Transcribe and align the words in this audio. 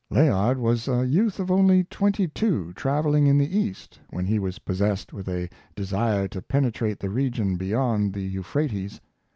Layard 0.09 0.57
was 0.57 0.87
a 0.87 1.05
youth 1.05 1.37
of 1.39 1.51
only 1.51 1.83
twenty 1.83 2.27
two, 2.27 2.73
traveling 2.73 3.27
in 3.27 3.37
the 3.37 3.55
East, 3.55 3.99
when 4.09 4.25
he 4.25 4.39
was 4.39 4.57
possessed 4.57 5.13
with 5.13 5.29
a 5.29 5.47
de 5.75 5.85
sire 5.85 6.27
to 6.29 6.41
penetrate 6.41 6.97
the 6.99 7.09
regions 7.11 7.59
beyond 7.59 8.13
the 8.13 8.23
Euphrates. 8.23 8.99